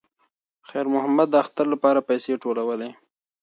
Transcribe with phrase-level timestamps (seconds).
[0.67, 2.89] خیر محمد د اختر لپاره پیسې ټولولې.